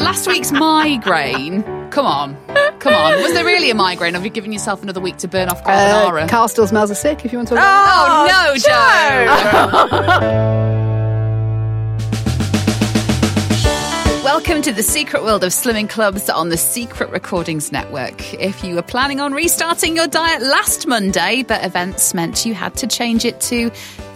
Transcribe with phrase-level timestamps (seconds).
[0.00, 1.62] Last week's migraine.
[1.90, 2.34] Come on.
[2.78, 3.20] Come on.
[3.22, 4.14] Was there really a migraine?
[4.14, 6.22] Have you given yourself another week to burn off carbonara?
[6.22, 8.68] Uh, Carl still smells of sick if you want to talk oh, no, Jo.
[14.24, 18.34] Welcome to the secret world of slimming clubs on the Secret Recordings Network.
[18.34, 22.76] If you were planning on restarting your diet last Monday, but events meant you had
[22.76, 23.70] to change it to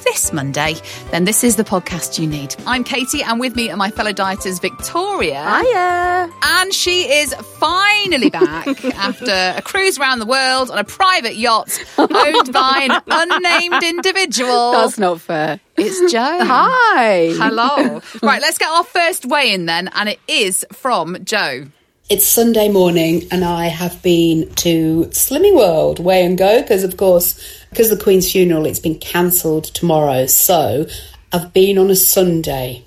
[0.05, 0.77] this Monday,
[1.11, 2.55] then this is the podcast you need.
[2.67, 5.43] I'm Katy, and with me are my fellow dieters, Victoria.
[5.43, 6.31] Hiya.
[6.43, 11.79] And she is finally back after a cruise around the world on a private yacht
[11.99, 14.73] owned by an unnamed individual.
[14.73, 15.61] That's not fair.
[15.77, 16.21] It's Jo.
[16.21, 17.33] Hi.
[17.35, 18.01] Hello.
[18.23, 21.67] right, let's get our first weigh in then, and it is from Jo.
[22.13, 26.99] It's Sunday morning, and I have been to Slimming World Weigh and Go because, of
[26.99, 30.27] course, because the Queen's funeral, it's been cancelled tomorrow.
[30.27, 30.87] So
[31.33, 32.85] I've been on a Sunday,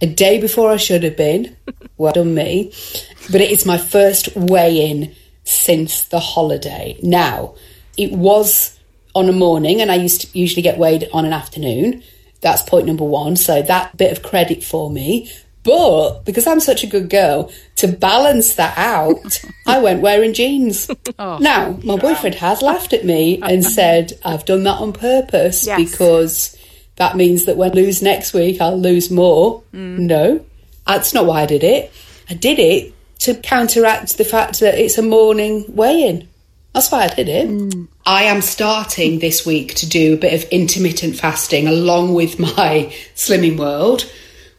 [0.00, 1.56] a day before I should have been.
[1.96, 2.72] well done, me.
[3.32, 5.12] But it is my first weigh in
[5.42, 6.96] since the holiday.
[7.02, 7.56] Now,
[7.98, 8.78] it was
[9.16, 12.04] on a morning, and I used to usually get weighed on an afternoon.
[12.42, 13.34] That's point number one.
[13.34, 15.32] So that bit of credit for me.
[15.64, 20.90] But because I'm such a good girl, to balance that out, I went wearing jeans.
[21.18, 25.64] Oh, now, my boyfriend has laughed at me and said I've done that on purpose
[25.66, 25.78] Yes.
[25.90, 26.56] because
[26.96, 29.62] that means that when I lose next week, I'll lose more.
[29.72, 29.98] Mm.
[30.00, 30.44] No,
[30.86, 31.92] that's not why I did it.
[32.28, 36.28] I did it to counteract the fact that it's a morning weigh in.
[36.74, 37.48] That's why I did it.
[37.48, 37.86] Mm.
[38.04, 42.92] I am starting this week to do a bit of intermittent fasting along with my
[43.14, 44.10] Slimming World,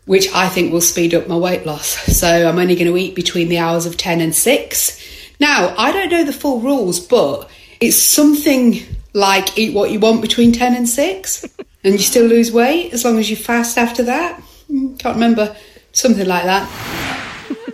[0.05, 1.87] which I think will speed up my weight loss.
[2.17, 4.99] So I'm only going to eat between the hours of 10 and 6.
[5.39, 7.49] Now, I don't know the full rules, but
[7.79, 8.79] it's something
[9.13, 11.45] like eat what you want between 10 and 6,
[11.83, 14.41] and you still lose weight as long as you fast after that.
[14.71, 15.55] Mm, Can't remember.
[15.91, 16.67] Something like that.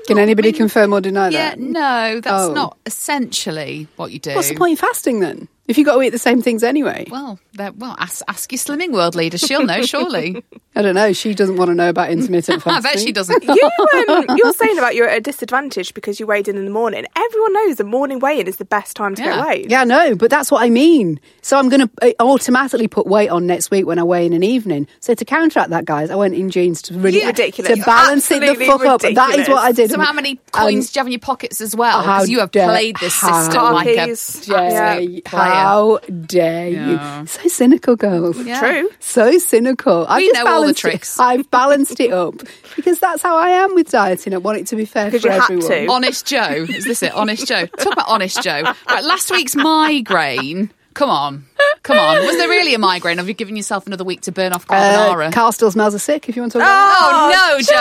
[0.08, 1.60] Can anybody confirm or deny Yeah, that?
[1.60, 2.54] no, that's Oh.
[2.54, 4.34] not essentially what you do.
[4.36, 5.48] What's the point in fasting then?
[5.70, 7.06] If you've got to eat the same things anyway.
[7.10, 9.38] Well, well, ask, ask your Slimming World leader.
[9.38, 10.44] She'll know, surely.
[10.76, 11.14] I don't know.
[11.14, 12.74] She doesn't want to know about intermittent fasting.
[12.90, 13.44] I bet she doesn't.
[13.44, 13.70] You,
[14.10, 17.06] um, you're saying about you're at a disadvantage because you weighed in in the morning.
[17.16, 19.36] Everyone knows the morning weigh-in is the best time to Yeah.
[19.36, 19.72] get weighed.
[19.72, 21.20] Yeah, no, but that's what I mean.
[21.42, 24.44] So I'm going to automatically put weight on next week when I weigh in an
[24.44, 24.88] evening.
[25.02, 27.78] So to counteract that, guys, I went in jeans to really You- Ridiculous.
[27.80, 29.02] to balance it the Absolutely fuck up.
[29.02, 29.92] That is what I did.
[29.92, 32.02] So, how many Um, coins do you have in your pockets as well?
[32.02, 34.10] Because you have played this system like a Parkies.
[34.12, 35.59] absolute Dare, player.
[35.64, 37.22] How dare Yeah.
[37.22, 37.28] you?
[37.28, 38.38] So cynical, girls.
[38.44, 38.60] Yeah.
[38.60, 38.90] True.
[39.00, 40.06] So cynical.
[40.08, 41.20] I've We just know all the balanced it- tricks.
[41.20, 42.36] I've balanced it up
[42.76, 44.34] because that's how I am with dieting.
[44.34, 45.68] I want it to be fair for you had everyone.
[45.70, 45.88] to.
[45.88, 46.66] Honest Jo.
[46.70, 47.14] Is this it?
[47.14, 47.66] Honest Jo.
[47.66, 48.62] Talk about Honest Jo.
[48.90, 50.72] Right, last week's migraine.
[51.00, 51.46] Come on.
[51.84, 52.26] Come on.
[52.26, 53.20] Was there really a migraine?
[53.20, 55.28] Have you given yourself another week to burn off carbonara?
[55.28, 56.28] Uh, Carl still smells of sick.
[56.28, 57.72] If you want to talk oh, no, Jo.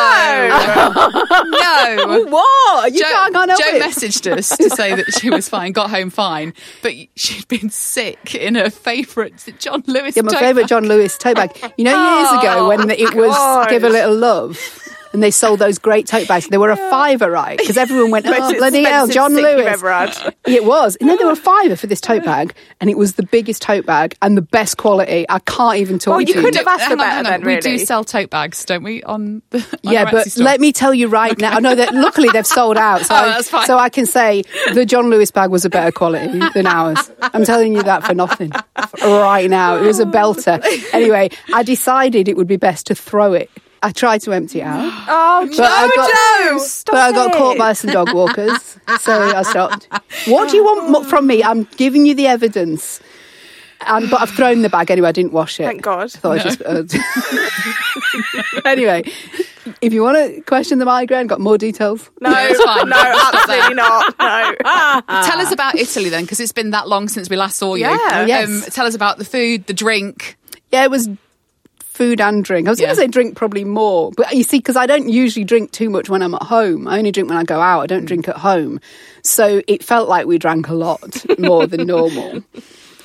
[1.51, 2.31] no.
[2.31, 2.93] what?
[2.93, 3.83] You Jo, can't go Jo with.
[3.83, 8.37] messaged us to say that she was fine, got home fine, but she'd been sick
[8.37, 10.15] in her favourite John Lewis.
[10.15, 10.69] Yeah, my favourite.
[10.69, 11.51] John Lewis tote bag.
[11.77, 13.69] You know, years ago when it was God.
[13.69, 14.88] Give a Little Love.
[15.13, 16.49] And they sold those great tote bags.
[16.49, 17.59] They were a fiver, right?
[17.59, 19.67] Because everyone went, oh, bloody hell, John Lewis.
[19.67, 20.35] ever had.
[20.49, 20.97] It was.
[20.97, 23.61] And then there were a fiver for this tote bag, and it was the biggest
[23.63, 25.27] tote bag and the best quality.
[25.29, 26.59] I can't even talk Well, you to could you.
[26.61, 27.41] have asked for Hang better hang on.
[27.43, 29.03] then, We do sell tote bags, don't we?
[29.03, 30.45] On the on Yeah, but store?
[30.45, 31.53] let me tell you right now.
[31.53, 33.67] I know that luckily they've sold out, so, Oh, I, that's fine.
[33.67, 37.11] so I can say the John Lewis bag was a better quality than ours.
[37.21, 38.53] I'm telling you that for nothing
[39.03, 39.77] right now.
[39.77, 40.63] It was a belter.
[40.95, 43.51] Anyway, I decided it would be best to throw it.
[43.83, 47.31] I tried to empty it out, Oh, but I got, Jo, stop but I got
[47.35, 47.37] it.
[47.37, 49.89] caught by some dog walkers, so I stopped.
[50.27, 51.43] What do you want from me?
[51.45, 53.01] I'm giving you the evidence.
[53.87, 55.11] Um, but I've thrown the bag anyway.
[55.11, 55.65] I didn't wash it.
[55.65, 56.07] Thank God.
[56.07, 56.61] I thought I just.
[56.63, 56.83] Uh,
[58.65, 59.05] anyway,
[59.81, 62.11] if you want to question the migraine, got more details.
[62.21, 62.89] No, No, it's fine.
[62.89, 64.15] no, absolutely not.
[64.19, 65.23] No.
[65.23, 67.83] Tell us about Italy then, because it's been that long since we last saw you.
[67.87, 67.99] Yeah.
[68.23, 68.75] Um, Yes.
[68.75, 70.37] tell us about the food, the drink.
[70.73, 71.09] Yeah, it was
[71.99, 72.69] food and drink.
[72.69, 72.87] I was Yeah.
[72.87, 75.91] going to say drink probably more, but you see, because I don't usually drink too
[75.91, 76.87] much when I'm at home.
[76.87, 77.81] I only drink when I go out.
[77.81, 78.07] I don't mm.
[78.07, 78.81] drink at home,
[79.23, 82.43] so it felt like we drank a lot more than normal.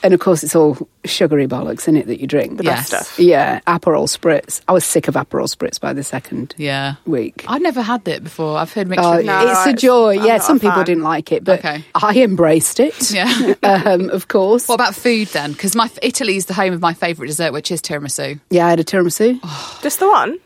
[0.03, 2.57] And of course, it's all sugary bollocks in it that you drink.
[2.57, 2.89] The Yes.
[2.91, 3.19] best stuff.
[3.19, 4.59] Yeah, Aperol spritz.
[4.67, 6.95] I was sick of Aperol spritz by the second Yeah.
[7.05, 7.45] week.
[7.47, 8.57] I've never had it before.
[8.57, 9.27] I've heard mixed Oh, reviews.
[9.27, 10.19] No, it's a joy.
[10.19, 11.85] I'm yeah, some people didn't like it, but Okay.
[11.95, 13.11] I embraced it.
[13.13, 13.53] Yeah.
[13.63, 14.67] um, of course.
[14.67, 15.53] What about food then?
[15.53, 18.39] Because my Italy is the home of my favourite dessert, which is tiramisu.
[18.49, 19.39] yeah, I had a tiramisu.
[19.81, 20.37] Just the one?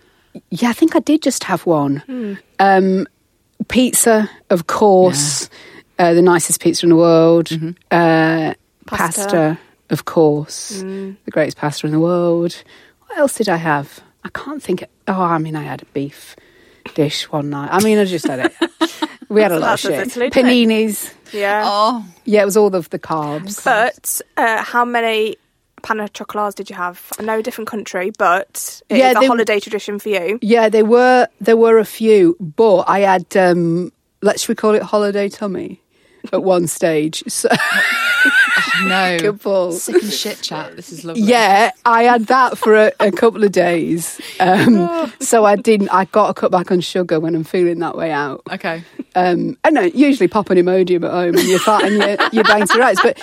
[0.51, 1.98] Yeah, I think I did just have one.
[2.06, 2.33] Hmm.
[2.60, 3.07] Um,
[3.69, 5.50] pizza, of course,
[5.98, 7.48] uh, the nicest pizza in the world.
[7.48, 7.71] Mm-hmm.
[7.89, 8.53] Uh,
[8.88, 9.22] Pasta.
[9.24, 9.60] pasta.
[9.89, 11.12] of course, Hmm.
[11.25, 12.63] the greatest pasta in the world.
[13.07, 14.00] What else did I have?
[14.24, 14.81] I can't think.
[14.81, 16.36] Of, oh, I mean, I had a beef
[16.95, 17.69] dish one night.
[17.72, 18.54] I mean, I just had it.
[19.30, 20.18] We had a lot of That's shit.
[20.18, 20.34] Italy, it?
[20.34, 21.13] Paninis.
[21.34, 21.63] Yeah.
[21.66, 23.62] Oh, Yeah, it was all of the carbs.
[23.62, 25.36] But uh, how many
[25.84, 27.12] pain au chocolats did you have?
[27.19, 30.39] I know a different country, but it's Yeah, a they- holiday tradition for you.
[30.42, 33.92] Yeah, there were there were a few, but I had um
[34.22, 35.81] let's we call it holiday tummy
[36.33, 37.24] at one stage.
[37.38, 37.50] So
[38.83, 39.18] no.
[39.21, 39.71] couple.
[39.71, 40.75] Sick and shit chat.
[40.75, 41.21] This is lovely.
[41.24, 44.19] Yeah, I had that for a, a couple of days.
[44.39, 45.89] Um, so I didn't.
[45.89, 48.41] I got to cut back on sugar when I'm feeling that way out.
[48.51, 48.83] Okay.
[49.15, 52.29] Um, and I know usually pop an Imodium at home and you're fat and you're,
[52.31, 53.19] you're bang to rights, but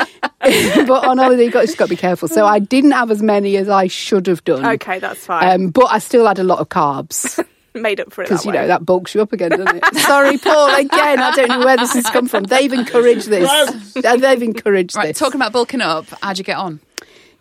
[0.87, 2.29] but on holiday you got just got to be careful.
[2.29, 4.65] So I didn't have as many as I should have done.
[4.65, 5.49] Okay, that's fine.
[5.49, 7.45] Um, but I still had a lot of carbs.
[7.81, 9.95] Made up for it because that you know that bulks you up again, doesn't it?
[9.97, 10.75] Sorry, Paul.
[10.75, 12.45] Again, I don't know where this has come from.
[12.45, 13.93] They've encouraged this.
[13.95, 15.09] They've encouraged Right.
[15.09, 15.19] this.
[15.19, 16.81] Talking about bulking up, how'd you get on?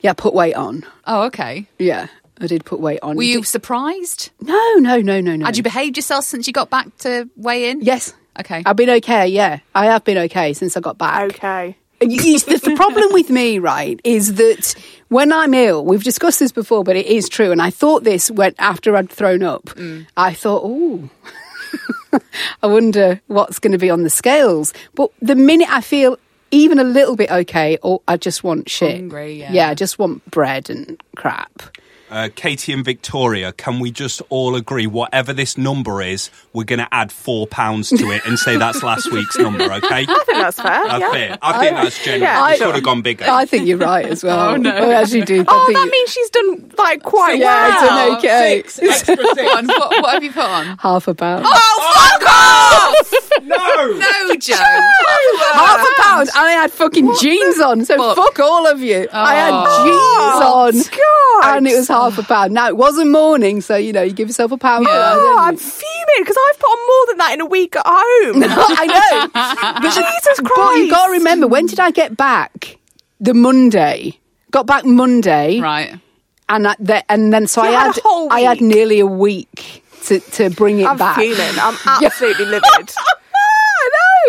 [0.02, 0.84] yeah, put weight on.
[1.08, 1.68] Oh, okay.
[1.80, 2.08] Yeah,
[2.42, 3.16] I did put weight on.
[3.16, 4.32] Were you Did- surprised?
[4.42, 5.46] No, no, no, no, no.
[5.46, 7.82] Had you behaved yourself since you got back to weigh in?
[7.82, 8.14] Yes.
[8.40, 8.64] Okay.
[8.66, 9.28] I've been okay.
[9.28, 11.32] Yeah, I have been okay since I got back.
[11.36, 11.78] Okay.
[12.02, 14.76] You- you- the, the problem with me, right, is that
[15.14, 17.52] when I'm ill, we've discussed this before, but it is true.
[17.52, 20.06] And I thought this when after I'd thrown up, mm.
[20.18, 21.10] I thought, oh,
[22.64, 24.74] I wonder what's going to be on the scales.
[24.96, 26.18] But the minute I feel
[26.52, 28.96] even a little bit okay, or I just want shit.
[28.96, 29.52] Hungry, yeah.
[29.52, 31.64] yeah, I just want bread and crap.
[32.14, 36.78] Uh, Katie and Victoria, can we just all agree, whatever this number is, we're going
[36.78, 40.06] to add four pounds to it and say that's last week's number, okay?
[40.08, 40.84] I think that's fair.
[40.88, 41.12] That's yeah.
[41.12, 41.38] fair.
[41.42, 42.22] I think that's generous.
[42.22, 43.26] Yeah, we should have gone bigger.
[43.28, 44.34] I think you're right as well.
[44.54, 44.70] Oh, no.
[44.70, 45.44] I actually do.
[45.48, 48.14] Oh, that you- means she's done like quite yeah, well.
[48.14, 48.60] it's an okay.
[48.60, 48.92] Extra
[49.36, 49.68] six.
[49.68, 50.78] What, what have you put on?
[50.78, 51.46] Half a pound.
[51.48, 53.30] Oh, fuck off!
[53.44, 53.98] No!
[53.98, 54.54] No, Jo.
[54.56, 56.30] half a pound.
[56.30, 59.08] and I had fucking jeans on, so But- fuck all of you.
[59.12, 61.00] I had Oh, jeans on,
[61.42, 61.58] God.
[61.58, 62.54] and it was half a pound.
[62.54, 64.86] Now it wasn't morning, so you know you give yourself a pound.
[64.86, 67.46] for that, Oh, don't I'm fuming because I've put on more than that in a
[67.46, 68.44] week at home.
[68.48, 69.30] I know.
[69.82, 70.52] But Jesus Christ!
[70.56, 72.78] But you got to remember, when did I get back?
[73.20, 74.20] The Monday.
[74.52, 75.98] Got back Monday, Right.
[76.50, 79.00] and I, the, and then so You I had had a whole I had nearly
[79.00, 81.16] a week to to bring it I'm back.
[81.16, 81.40] fuming.
[81.60, 82.92] I'm absolutely livid.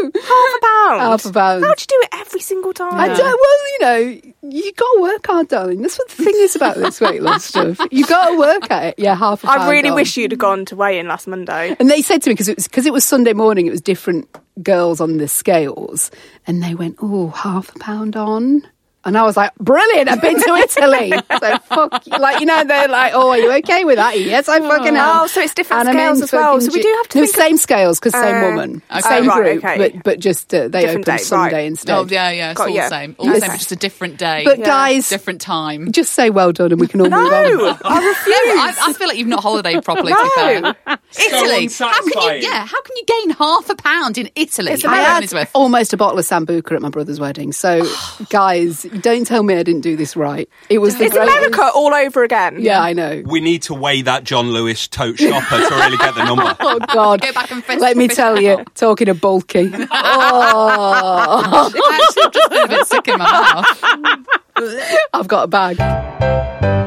[0.02, 0.10] Know.
[0.14, 1.00] Half a pound.
[1.00, 1.64] Half a pound.
[1.64, 2.94] How'd you do it every single time?
[2.94, 5.82] I don't, well, you know, you got to work hard, darling.
[5.82, 7.78] That's what the thing is about this weight loss stuff.
[7.90, 8.94] You got to work at it.
[8.98, 9.62] Yeah, half a pound.
[9.62, 9.94] I really on.
[9.94, 11.76] wish you'd have gone to weigh in last Monday.
[11.78, 13.66] And they said to me because it was because it was Sunday morning.
[13.66, 14.28] It was different
[14.62, 16.10] girls on the scales,
[16.46, 18.66] and they went, "Oh, half a pound on."
[19.06, 21.12] And I was like, brilliant, I've been to Italy.
[21.40, 22.16] so fuck, you.
[22.18, 24.18] like, you know, they're like, oh, are you okay with that?
[24.18, 25.20] Yes, I fucking am.
[25.22, 26.60] Oh, so it's different And scales as well.
[26.60, 28.82] So we do have to No, think of- same scales, because same Uh, woman.
[28.90, 29.00] okay.
[29.00, 29.76] Same Oh, right, group, okay.
[29.78, 31.64] but, but just, uh, they Different open day, Sunday right.
[31.66, 31.96] instead.
[31.96, 32.50] Oh, yeah, yeah.
[32.52, 32.80] It's Got all you.
[32.82, 33.16] the same.
[33.18, 33.34] All Yes.
[33.40, 34.42] the same, just a different day.
[34.44, 35.92] But guys, different time.
[35.92, 37.30] just say well done and we can all move on.
[37.30, 38.78] No, I refuse.
[38.80, 40.12] I, I feel like you've not holidayed properly.
[40.12, 40.96] To be fair.
[41.18, 41.68] Italy.
[41.78, 42.48] How can you?
[42.48, 42.66] Yeah.
[42.66, 44.72] How can you gain half a pound in Italy?
[44.72, 47.52] It's I had almost a bottle of Sambuca at my brother's wedding.
[47.52, 47.86] So,
[48.30, 50.48] guys, don't tell me I didn't do this right.
[50.68, 52.56] It was the It's greatest- America all over again.
[52.60, 53.22] Yeah, I know.
[53.26, 56.56] We need to weigh that John Lewis tote shopper to really get the number.
[56.60, 57.20] Oh God!
[57.20, 59.70] Go back and fist- Let me fish tell it you, talking of bulky.
[59.90, 64.26] Oh, I actually just a bit sick in my mouth.
[65.12, 66.83] I've got a bag.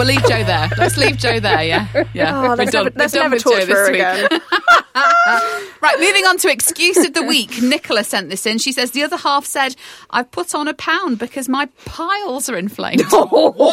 [0.00, 0.68] Right, we'll leave Jo there.
[0.78, 1.62] Let's leave Jo there.
[1.62, 2.38] Yeah, yeah.
[2.38, 2.84] Oh, We're let's done.
[2.84, 4.00] never, let's We're done never with Jo talk to this her week.
[4.00, 4.40] again.
[5.82, 7.62] Right, moving on to excuse of the week.
[7.62, 8.58] Nicola sent this in.
[8.58, 9.74] She says the other half said,
[10.10, 13.72] "I've put on a pound because my piles are inflamed." Oh,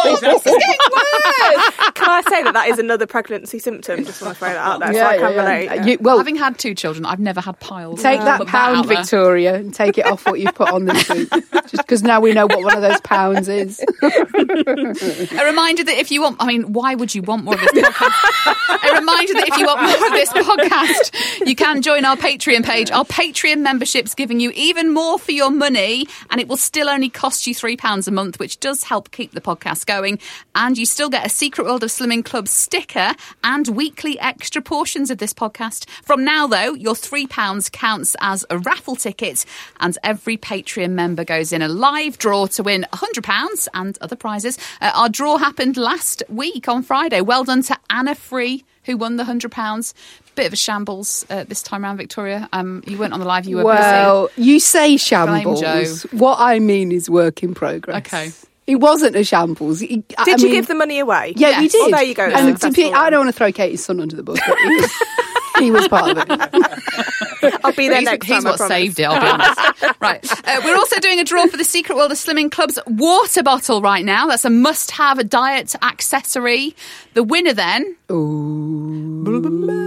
[1.95, 4.05] can I say that that is another pregnancy symptom?
[4.05, 5.85] Just want to throw that out there so I can relate.
[5.87, 8.01] You- well, Having had two children, I've never had piles.
[8.01, 8.97] take that pound, out there.
[8.97, 11.29] Victoria, and take it off what you've put on this week.
[11.29, 13.79] Just because now we know what one of those pounds is.
[14.03, 17.71] A reminder that if you want, I mean, why would you want more of this
[17.71, 18.55] podcast?
[18.91, 22.63] a reminder that if you want more of this podcast, you can join our Patreon
[22.63, 22.91] page.
[22.91, 27.09] Our Patreon membership's giving you even more for your money, and it will still only
[27.09, 30.19] cost you £3 a month, which does help keep the podcast going.
[30.55, 35.11] And you still get a Secret World of Slimming Club sticker and weekly extra portions
[35.11, 35.89] of this podcast.
[36.03, 39.45] From now, though, your £3 counts as a raffle ticket,
[39.79, 44.57] and every Patreon member goes in a live draw to win £100 and other prizes.
[44.81, 45.96] Uh, our draw happened last
[46.29, 47.21] week on Friday.
[47.21, 49.93] Well done to Anna Free, who won the £100.
[50.35, 52.47] Bit of a shambles uh, this time around, Victoria.
[52.53, 53.73] Um, you weren't on the live, you were busy.
[53.79, 55.61] Well, you say shambles.
[55.61, 55.83] Jo.
[56.11, 57.97] What I mean is work in progress.
[58.05, 58.31] Okay.
[58.67, 59.81] It wasn't a shambles.
[59.81, 61.33] It- I Did you mean- give the money away?
[61.37, 61.71] Yeah, we Yes.
[61.71, 61.79] did.
[61.79, 62.25] Well, there you go.
[62.25, 64.57] And to be, I don't want to throw Katy's son under the bus, but
[65.63, 67.59] he was, part of it.
[67.63, 68.47] I'll be there He's, next he's time.
[68.47, 69.99] I what saved it, I'll be honest.
[70.01, 70.47] right.
[70.47, 73.81] Uh, we're also doing a draw for the Secret World of Slimming Club's water bottle
[73.81, 74.27] right now.
[74.27, 76.75] That's a must have diet accessory.
[77.13, 79.77] The winner then Ooh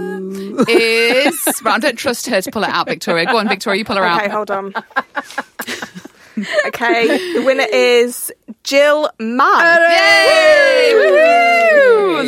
[0.67, 1.61] is.
[1.63, 3.25] Right, I don't trust her to pull it out, Victoria.
[3.25, 4.21] Go on, Victoria, you pull her Okay, out.
[4.21, 4.73] Okay, hold on.
[6.67, 8.31] okay, the winner is
[8.63, 9.91] Jill Mann.
[9.91, 10.93] Yay!
[10.93, 11.30] Woo!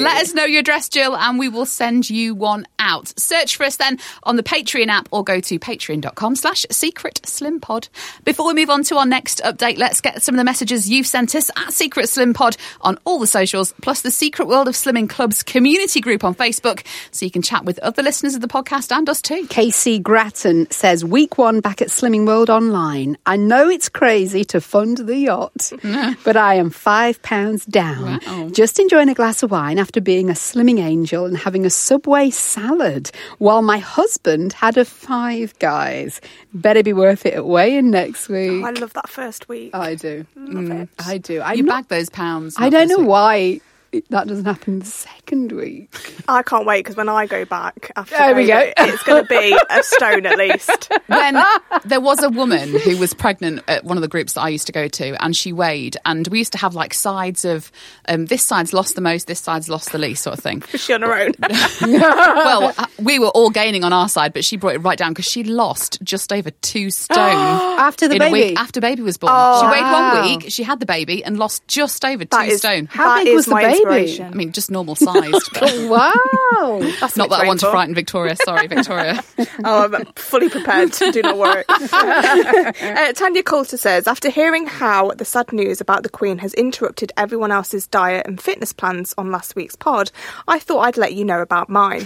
[0.04, 3.14] Let us know your address, Jill, and we will send you one out.
[3.18, 7.60] Search for us then on the Patreon app or go to patreon.com slash secret slim
[7.60, 7.88] pod.
[8.26, 11.08] Before we move on to our next update, let's get some of the messages you've
[11.08, 14.76] sent us at Secret Slim Pod on all the socials, plus the Secret World of
[14.76, 18.48] Slimming Club's community group on Facebook, so you can chat with other listeners of the
[18.48, 19.48] podcast and us too.
[19.48, 23.18] Casey Grattan says, Week one back at Slimming World Online.
[23.26, 25.72] I know it's crazy to fund the yacht,
[26.24, 28.20] but I am five pounds down.
[28.26, 28.50] Wow.
[28.50, 32.30] Just enjoying a glass of wine after being a slimming angel and having a Subway
[32.30, 36.22] salad while my husband had a five guys.
[36.54, 38.64] Better be worth it at weigh-in next week.
[38.64, 39.74] Oh, I love that first week.
[39.74, 40.26] I do.
[40.36, 40.90] Love mm, it.
[41.00, 41.42] I do.
[41.42, 42.56] I You bag those pounds.
[42.58, 43.08] I don't know week.
[43.08, 43.62] why it,
[44.10, 45.90] that doesn't happen the second week.
[46.28, 48.72] I can't wait because when I go back after There we go.
[48.78, 50.92] it's going to be a stone at least.
[51.08, 51.38] when
[51.86, 54.68] there was a woman who was pregnant at one of the groups that I used
[54.68, 57.72] to go to, and she weighed, and we used to have like sides of
[58.08, 60.64] um, this side's lost the most, this side's lost the least, sort of thing.
[60.74, 61.32] Is she on her own?
[61.82, 65.12] well, uh, we were all gaining on our side, but she brought it right down
[65.12, 67.20] because she lost just over two stone
[67.80, 68.50] After the in a baby.
[68.50, 69.34] week after baby was born.
[69.36, 70.14] Oh, she weighed wow.
[70.16, 72.88] one week, she had the baby, and lost just over two That is, stone.
[72.88, 73.83] How big was the baby?
[73.84, 74.34] Inspiration.
[74.34, 75.50] I mean, just normal sized.
[75.90, 76.80] wow.
[77.00, 78.36] That's Not that I want to frighten Victoria.
[78.36, 79.24] Sorry, Victoria.
[79.66, 80.92] Oh, I'm fully prepared.
[80.94, 81.64] To do not worry.
[81.70, 87.12] uh, Tanya Coulter says, after hearing how the sad news about the Queen has interrupted
[87.18, 90.12] everyone else's diet and fitness plans on last week's pod,
[90.48, 92.06] I thought I'd let you know about mine.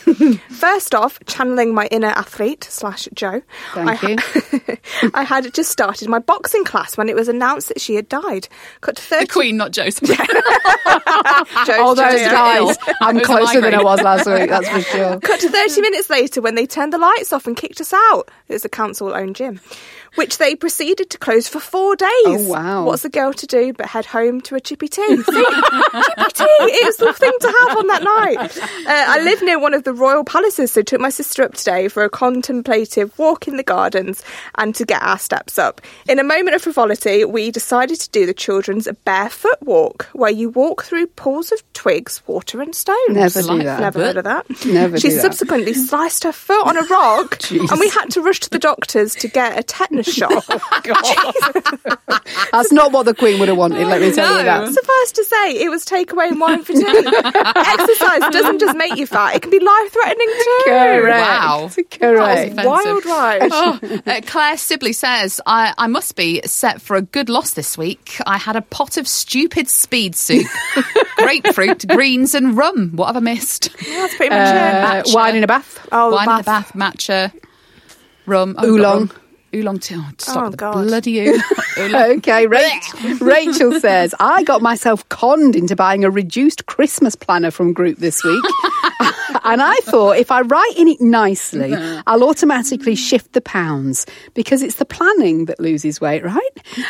[0.49, 3.41] First off, channeling my inner athlete slash Jo.
[3.73, 4.77] Thank I, ha-
[5.13, 8.47] I had just started my boxing class when it was announced that she had died.
[8.81, 10.09] Cut to 30 The Queen, not Joseph.
[11.67, 12.77] Jo's All those guys.
[13.01, 15.19] I'm It was a closer than I was last week, that's for sure.
[15.19, 18.29] Cut to 30 minutes later when they turned the lights off and kicked us out.
[18.47, 19.59] It was a council owned gym,
[20.17, 22.09] which they proceeded to close for four days.
[22.25, 22.85] Oh, wow.
[22.85, 25.01] What's a girl to do but head home to a chippy tea?
[25.17, 25.23] Chippy
[26.33, 26.45] tea!
[26.59, 28.57] It was the thing to have on that night.
[28.57, 31.87] Uh, I live near one of the royal palaces, so took my sister up today
[31.87, 34.23] for a contemplative walk in the gardens
[34.55, 35.81] and to get our steps up.
[36.07, 40.49] In a moment of frivolity, we decided to do the children's barefoot walk, where you
[40.49, 42.97] walk through pools of twigs, water, and stones.
[43.09, 43.79] Never do that.
[43.79, 44.45] Never heard of that.
[44.65, 45.21] Never She do that.
[45.21, 49.13] subsequently sliced her foot on a rock, and we had to rush to the doctors
[49.15, 50.45] to get a tetanus shot.
[52.51, 54.43] That's not what the Queen would have wanted, let me tell you No.
[54.65, 54.73] that.
[54.73, 56.79] Suffice to say, it was takeaway and wine for two.
[56.85, 60.61] Exercise doesn't just make you fat; it can be life threatening too.
[60.65, 61.27] Correct.
[61.27, 61.69] Wow.
[61.91, 62.55] Correct.
[62.55, 63.49] That Wild ride.
[63.51, 67.77] Oh, uh, Claire Sibley says, I, I must be set for a good loss this
[67.77, 68.17] week.
[68.25, 70.47] I had a pot of stupid speed soup,
[71.17, 72.91] grapefruit, greens, and rum.
[72.95, 73.69] What have I missed?
[73.79, 75.05] That's pretty much Uh, it.
[75.07, 75.13] Matcha.
[75.15, 75.87] wine in a bath.
[75.91, 76.45] Oh, Wine in the bath.
[76.45, 77.33] bath, matcha,
[78.25, 79.07] rum, oh, Oolong.
[79.07, 79.11] rum.
[79.55, 79.95] Oolong tea.
[79.97, 80.73] Oh, stop Oh, with the God.
[80.87, 81.41] bloody oolong.
[81.77, 82.17] oolong.
[82.17, 87.71] Okay, Rachel, Rachel says, I got myself conned into buying a reduced Christmas planner from
[87.73, 88.43] Group this week.
[89.43, 91.73] and I thought if I write in it nicely,
[92.07, 96.49] I'll automatically shift the pounds because it's the planning that loses weight, right?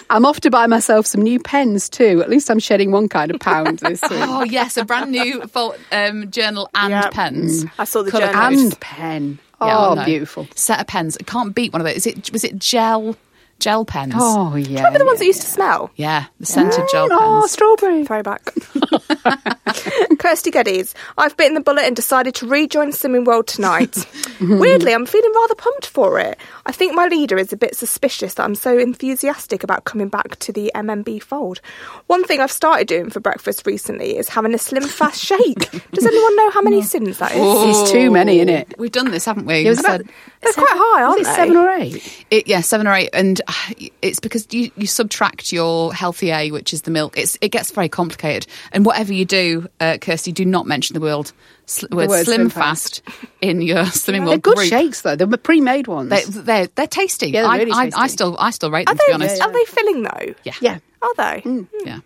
[0.10, 2.22] I'm off to buy myself some new pens too.
[2.24, 4.12] At least I'm shedding one kind of pound this week.
[4.14, 7.10] Oh yes, a brand new full, um, journal and Yeah.
[7.12, 7.66] pens.
[7.78, 8.62] I saw the Colour journals.
[8.64, 9.40] and pen.
[9.60, 10.48] Oh, beautiful.
[10.56, 11.18] set of pens.
[11.20, 11.98] I can't beat one of those.
[11.98, 13.16] Is it was it gel
[13.60, 14.14] gel pens?
[14.16, 14.80] Oh, yeah.
[14.80, 15.92] Remember the ones yeah, that used to smell?
[15.96, 17.22] Yeah, the scented mm, gel oh, pens.
[17.22, 18.06] Oh, strawberry.
[18.06, 18.54] Throwback.
[20.20, 24.06] Kirsty Geddes, I've bitten the bullet and decided to rejoin Swimming World tonight.
[24.42, 26.38] Weirdly, I'm feeling rather pumped for it.
[26.66, 30.38] I think my leader is a bit suspicious that I'm so enthusiastic about coming back
[30.40, 31.62] to the MMB fold.
[32.08, 35.72] One thing I've started doing for breakfast recently is having a Slim Fast shake.
[35.92, 36.86] Does anyone know how many mm.
[36.86, 37.42] sins that is?
[37.42, 38.74] It's too many, in it?
[38.78, 39.66] We've done this, haven't we?
[39.66, 40.10] It was about- said-
[40.42, 41.34] They're quite high, aren't it they?
[41.36, 42.26] seven or eight?
[42.32, 43.42] It, yeah, seven or eight, and
[44.02, 47.18] it's because you, you subtract your healthy A, which is the milk.
[47.18, 51.00] It's it gets very complicated, and whatever you do, uh, Kirsty, do not mention the
[51.00, 51.32] word,
[51.66, 53.02] sl- word, word slim, Slim fast
[53.42, 54.30] in your slimming World.
[54.32, 54.70] They're good group.
[54.70, 55.16] shakes, though.
[55.16, 56.10] They're pre-made ones.
[56.10, 57.28] They, they're they're tasty.
[57.30, 59.14] Yeah, they're I, really I, I still I still rate Are them to be they,
[59.14, 59.42] honest.
[59.42, 60.34] are they filling though?
[60.44, 61.44] Yeah, yeah, Are they?
[61.86, 62.00] yeah.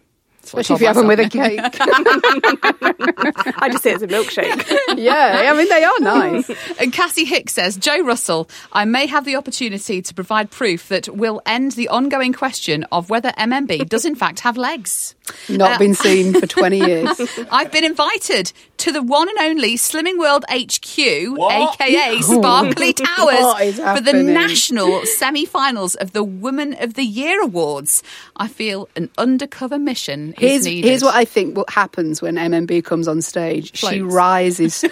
[0.60, 1.60] Especially if you have them with a cake.
[3.62, 4.98] I just say it's a milkshake.
[4.98, 6.50] yeah, I mean they are nice.
[6.80, 11.10] And Cassie Hicks says, Jo Russell, I may have the opportunity to provide proof that
[11.10, 15.16] will end the ongoing question of whether MMB does in fact have legs.
[15.50, 17.20] Not Uh, been seen for twenty years.
[17.52, 21.76] I've been invited to the one and only Slimming World HQ, What?
[21.80, 27.04] aka Sparkly What Towers, is for the national semi finals of the Woman of the
[27.04, 28.02] Year Awards.
[28.38, 30.88] I feel an undercover mission Here's is needed.
[30.88, 33.76] here's what I think what happens when MMB comes on stage.
[33.78, 34.84] She rises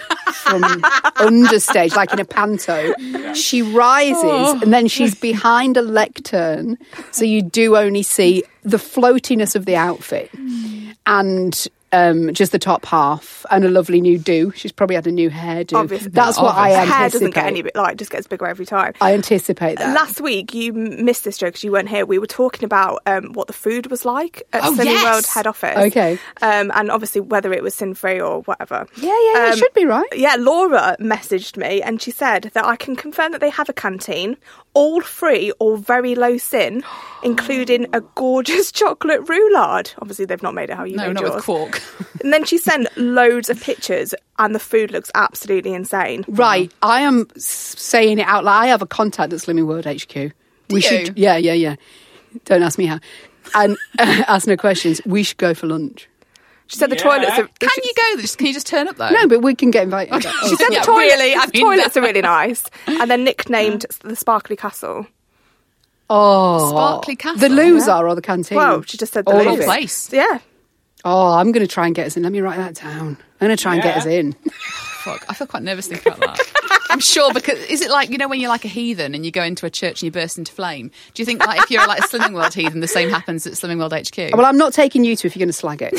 [0.44, 0.62] from
[1.16, 2.92] understage like in a panto.
[3.34, 4.58] She rises Oh.
[4.62, 6.78] and then she's behind a lectern,
[7.10, 10.30] so you do only see the floatiness of the outfit
[11.06, 11.66] and.
[11.92, 14.52] Um, just the top half and a lovely new do.
[14.54, 15.74] She's probably had a new hairdo.
[15.76, 16.10] Obviously.
[16.10, 16.94] That's what I Her anticipate.
[16.96, 18.92] hair doesn't get any bit like just gets bigger every time.
[19.00, 19.92] I anticipate that.
[19.92, 22.06] Last week, you missed this joke because you weren't here.
[22.06, 25.04] We were talking about um, what the food was like at Oh, Slimming yes.
[25.04, 25.76] World head office.
[25.88, 26.12] Okay.
[26.40, 28.86] Um, and obviously, whether it was sin free or whatever.
[28.96, 30.06] yeah, yeah, yeah, it Um, should be right.
[30.14, 33.72] Yeah, Laura messaged me and she said that I can confirm that they have a
[33.72, 34.36] canteen,
[34.74, 36.82] all free or very low sin,
[37.22, 39.94] including a gorgeous chocolate roulade.
[39.98, 41.34] Obviously, they've not made it how you no, made not yours.
[41.36, 41.82] with quark.
[42.22, 46.26] And then she sent loads of pictures, and the food looks absolutely insane.
[46.28, 48.60] Right, I am saying it out loud.
[48.60, 50.14] I have a contact at Slimming World HQ.
[50.14, 50.32] we
[50.68, 50.80] you?
[50.82, 51.76] should, yeah, yeah, yeah.
[52.44, 53.00] Don't ask me how.
[53.54, 55.00] And ask no questions.
[55.06, 56.08] We should go for lunch.
[56.70, 57.02] She said the Yeah.
[57.02, 57.48] toilets are.
[57.58, 58.20] Can you go?
[58.22, 59.10] Just- Can you just turn up though?
[59.10, 60.22] No, but we can get invited.
[60.48, 63.24] She said Yeah, the toilets, really, I the toilets that- are really nice, and then
[63.24, 65.06] nicknamed the Sparkly Castle.
[66.08, 67.40] oh, Sparkly Castle.
[67.40, 68.56] The loos are or the canteen.
[68.56, 69.58] Well, she just said the All Louvre.
[69.60, 70.12] of place.
[70.12, 70.38] Yeah,
[71.04, 72.22] Oh, I'm going to try and get us in.
[72.24, 73.16] Let me write that down.
[73.40, 74.32] I'm going to try and get us in.
[74.52, 76.46] Fuck, I feel quite nervous thinking about that.
[76.90, 79.30] I'm sure because is it like you know when you're like a heathen and you
[79.30, 80.90] go into a church and you burst into flame?
[81.14, 83.54] Do you think like if you're like a Slimming World heathen, the same happens at
[83.54, 84.36] Slimming World HQ?
[84.36, 85.94] Well, I'm not taking you to if you're going to slag it.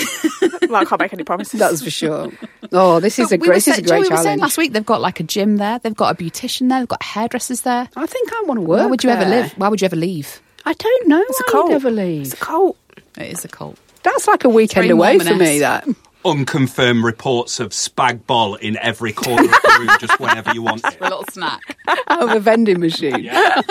[0.69, 1.59] well, I can't make any promises.
[1.59, 2.31] That's for sure.
[2.71, 4.09] Oh, this is But a we great, were this is a saying- great Joey, we
[4.09, 4.41] were saying challenge.
[4.41, 7.03] last week they've got like a gym there, they've got a beautician there, they've got
[7.03, 7.89] hairdressers there.
[7.95, 8.79] I think I want to work.
[8.81, 9.51] Why would you ever live?
[9.53, 10.41] Why would you ever leave?
[10.65, 11.21] I don't know.
[11.27, 11.69] It's a cult.
[11.71, 12.21] I'd ever leave.
[12.23, 12.77] It's a cult.
[13.17, 13.77] It is a cult.
[14.03, 15.51] That's like a weekend very away for Mormon-esque.
[15.53, 15.59] me.
[15.59, 15.87] That
[16.23, 20.85] Unconfirmed reports of spag bol in every corner of the room, just whenever you want
[20.85, 20.99] it.
[20.99, 21.77] A little snack.
[21.87, 23.11] out of a vending machine.
[23.27, 23.63] right,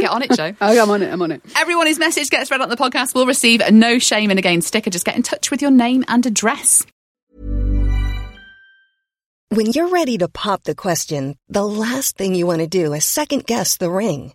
[0.00, 0.54] get on it, Jo.
[0.60, 1.12] Oh, I'm on it.
[1.12, 1.42] I'm on it.
[1.56, 4.42] Everyone whose message gets read on the podcast will receive a no shame in a
[4.42, 4.90] game sticker.
[4.90, 6.84] Just get in touch with your name and address.
[9.50, 13.06] When you're ready to pop the question, the last thing you want to do is
[13.06, 14.34] second guess the ring.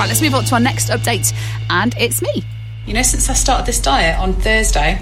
[0.00, 1.34] Right, let's move on to our next update,
[1.68, 2.42] and it's me.
[2.86, 4.98] You know, since I started this diet on Thursday,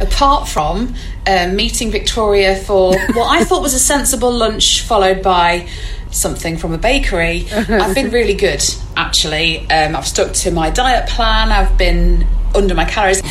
[0.00, 0.94] apart from
[1.26, 5.66] um, meeting Victoria for what I thought was a sensible lunch, followed by
[6.10, 8.62] something from a bakery, I've been really good
[8.98, 9.60] actually.
[9.70, 13.22] Um, I've stuck to my diet plan, I've been under my calories.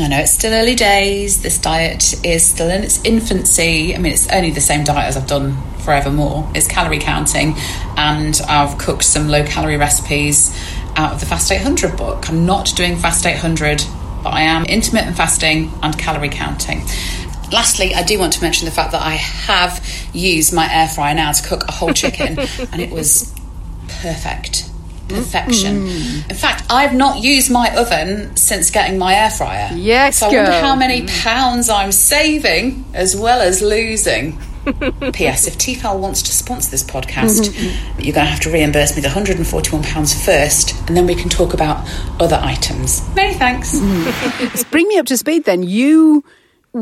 [0.00, 3.96] I know it's still early days, this diet is still in its infancy.
[3.96, 6.48] I mean, it's only the same diet as I've done forevermore.
[6.54, 7.54] It's calorie counting,
[7.96, 10.56] and I've cooked some low calorie recipes
[10.94, 12.28] out of the Fast 800 book.
[12.28, 13.82] I'm not doing Fast 800,
[14.22, 16.82] but I am intermittent fasting and calorie counting.
[17.50, 21.14] Lastly, I do want to mention the fact that I have used my air fryer
[21.14, 22.38] now to cook a whole chicken,
[22.72, 23.34] and it was
[24.00, 24.67] perfect.
[25.08, 25.86] Perfection.
[25.86, 26.30] Mm.
[26.30, 29.70] In fact, I've not used my oven since getting my air fryer.
[29.74, 30.60] Yes, So I wonder girl.
[30.60, 34.38] how many pounds I'm saving as well as losing.
[35.14, 35.46] P.S.
[35.46, 37.54] If Tefal wants to sponsor this podcast,
[37.98, 41.54] you're going to have to reimburse me the £141 first, and then we can talk
[41.54, 41.88] about
[42.20, 43.02] other items.
[43.14, 43.74] Many thanks.
[43.78, 44.40] Mm.
[44.40, 45.62] Let's bring me up to speed then.
[45.62, 46.22] You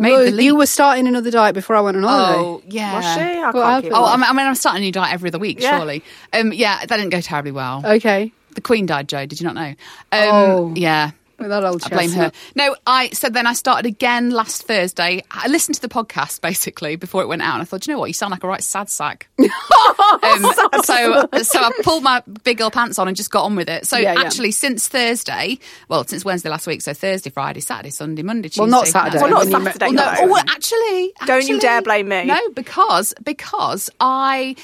[0.01, 0.45] Made were, the leap.
[0.45, 2.39] you were starting another diet before I went on holiday.
[2.41, 2.95] Oh, yeah.
[2.97, 3.21] Was she?
[3.21, 4.15] I Well, can't I'll- keep Oh, up.
[4.15, 5.77] I mean, I mean, I'm starting a new diet every other week, Yeah.
[5.79, 6.03] surely.
[6.33, 7.83] Um, yeah, that didn't go terribly well.
[7.85, 8.33] Okay.
[8.55, 9.27] The Queen died, Jo.
[9.27, 9.75] Did you not know?
[10.13, 10.73] Um, Oh.
[10.75, 11.11] yeah.
[11.39, 12.33] With that old I blame her.
[12.55, 15.23] No, I so then I started again last Thursday.
[15.31, 17.95] I listened to the podcast basically before it went out, and I thought, "Do you
[17.95, 19.29] know what, you sound like a right sad sack.
[19.39, 19.49] um,
[20.85, 23.87] so so I pulled my big girl pants on and just got on with it.
[23.87, 24.21] So Yeah, yeah.
[24.21, 28.63] actually, since Thursday, well, since Wednesday last week, so Thursday, Friday, Saturday, Sunday, Monday, Tuesday.
[28.63, 29.19] Well, not Saturday.
[29.19, 32.25] Well, not when you met- Saturday, Well, no, oh, actually, Don't you dare blame me.
[32.25, 34.57] No, because because I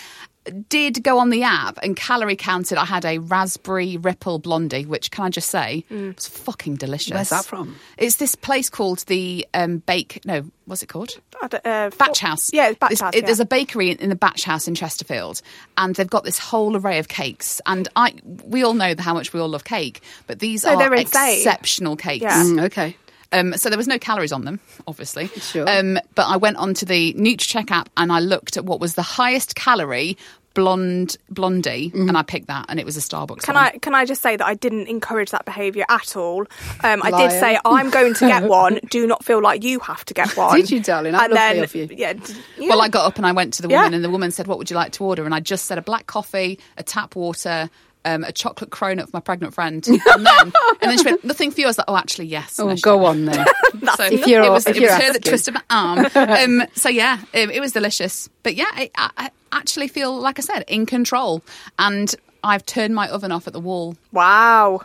[0.69, 2.79] did go on the app and calorie counted.
[2.79, 7.13] I had a raspberry ripple blondie, which can I just say was fucking delicious.
[7.13, 7.77] Where's that from?
[7.97, 10.21] It's this place called the um, Bake.
[10.25, 11.19] No, what's it called?
[11.41, 12.53] I uh, Batch House.
[12.53, 13.15] Yeah, Batch This- House.
[13.15, 13.27] it- yeah.
[13.27, 15.43] There's a bakery in, in the Batch House in Chesterfield,
[15.77, 17.61] and they've got this whole array of cakes.
[17.67, 20.95] And I, we all know how much we all love cake, but these No, are
[20.95, 22.23] exceptional cakes.
[22.23, 22.43] Yeah.
[22.43, 22.97] Mm, okay.
[23.33, 25.29] Um, so there was no calories on them, obviously.
[25.29, 25.69] Sure.
[25.69, 29.03] Um, but I went onto the Nutracheck app and I looked at what was the
[29.03, 30.17] highest calorie
[30.55, 33.41] blonde blondie, and I picked that, and it was a Starbucks.
[33.43, 33.65] Can one.
[33.65, 36.41] I can I just say that I didn't encourage that behaviour at all?
[36.85, 38.79] Um, I did say I'm going to get one.
[38.91, 40.57] Do not feel like you have to get one.
[40.61, 41.15] Did you, darling?
[41.15, 41.89] How And then of you.
[41.91, 42.13] yeah,
[42.59, 42.69] yeah.
[42.69, 43.79] Well, I got up and I went to the Yeah.
[43.79, 45.79] woman, and the woman said, "What would you like to order?" And I just said
[45.79, 47.71] a black coffee, a tap water.
[48.05, 51.53] Um, a chocolate cronut for my pregnant friend, and then, and then she went, "Nothing
[51.53, 53.05] for you." I was like, "Oh, actually, yes." Oh, go didn't.
[53.05, 53.47] on then.
[53.97, 55.31] so If you're- it was, if it you're was her that asking.
[55.31, 56.09] twisted my arm.
[56.63, 58.29] um, so yeah, um, it was delicious.
[58.43, 61.43] But yeah, I, I, I actually feel like I said in control,
[61.79, 62.13] and
[62.43, 63.97] I've turned my oven off at the wall.
[64.11, 64.81] wow,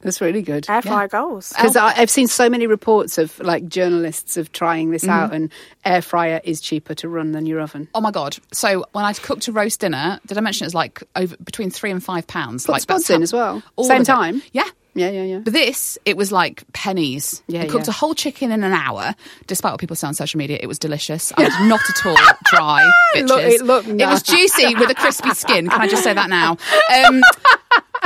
[0.00, 0.68] That's really good.
[0.68, 1.52] air fryer goals.
[1.56, 5.50] Because I've seen so many reports of like journalists of trying this out, and
[5.84, 7.88] air fryer is cheaper to run than your oven.
[7.94, 8.36] Oh my god!
[8.52, 11.70] So when I cooked a roast dinner, did I mention it was like over between
[11.70, 12.66] three and five pounds?
[12.66, 13.62] Put like spuds that's how- in as well.
[13.76, 14.06] all Same of it.
[14.06, 14.42] time?
[14.52, 14.68] Yeah.
[14.94, 15.38] Yeah, yeah, yeah.
[15.40, 17.42] But this, it was like pennies.
[17.48, 17.90] Yeah, I cooked yeah.
[17.90, 19.14] a whole chicken in an hour,
[19.46, 20.58] despite what people say on social media.
[20.58, 21.34] It was delicious.
[21.36, 22.90] I was not at all dry.
[23.14, 25.68] It look- it looked It was juicy with a crispy skin.
[25.68, 26.56] Can I just say that now?
[27.06, 27.20] Um,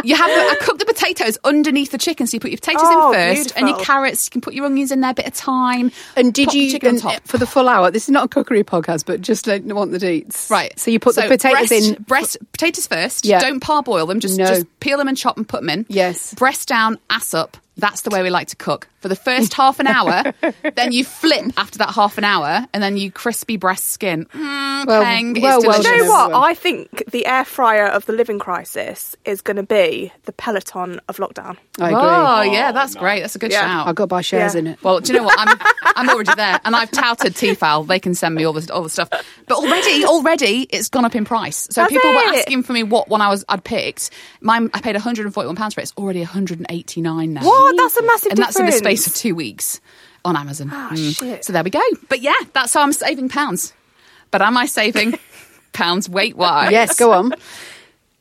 [0.04, 3.12] you have I cooked the potatoes underneath the chicken, so you put your potatoes Oh,
[3.12, 4.26] in first, and your carrots.
[4.26, 5.92] You can put your onions in there, a bit of thyme.
[6.16, 7.22] And did you chicken on and, top?
[7.26, 7.90] for the full hour?
[7.90, 10.78] This is not a cookery podcast, but just like want the deets, Right.
[10.78, 12.02] So you put the potatoes breast, in.
[12.02, 13.24] Breast potatoes first.
[13.24, 13.40] Yeah.
[13.40, 14.20] Don't parboil them.
[14.20, 14.46] Just No.
[14.46, 15.86] just peel them and chop and put them in.
[15.88, 16.34] Yes.
[16.34, 17.56] Breast down, ass up.
[17.76, 18.88] That's the way we like to cook.
[19.00, 20.34] For the first half an hour,
[20.76, 24.26] then you flip after that half an hour, and then you crispy breast skin.
[24.26, 25.36] Mm, Well- peng.
[25.36, 26.34] It's well, well you know what?
[26.34, 31.00] I think the air fryer of the living crisis is going to be the Peloton
[31.08, 31.56] of lockdown.
[31.80, 32.00] I agree.
[32.00, 33.20] Oh yeah, that's great.
[33.20, 33.62] That's a good Yeah.
[33.62, 33.86] shout.
[33.88, 34.58] I've got to buy shares Yeah.
[34.60, 34.82] in it.
[34.82, 35.38] Well, do you know what?
[35.38, 35.58] I'm
[35.96, 37.86] I'm already there, and I've touted Tefal.
[37.86, 39.08] They can send me all the all the stuff.
[39.46, 41.68] But already, already, it's gone up in price.
[41.70, 44.10] So Has people were asking for me what one I was I'd picked.
[44.42, 45.84] Mine, I paid 141 pounds for it.
[45.84, 47.40] It's already 189 now.
[47.44, 47.76] What?
[47.76, 48.82] That's a massive and that's in the difference.
[48.96, 49.80] Space of two weeks
[50.24, 50.70] on Amazon.
[50.72, 51.16] Ah, Mm.
[51.18, 51.44] shit.
[51.44, 51.82] So there we go.
[52.08, 53.72] But yeah, that's how I'm saving pounds.
[54.30, 55.18] But am I saving
[55.72, 56.70] pounds weight wise?
[56.72, 57.32] Yes, go on.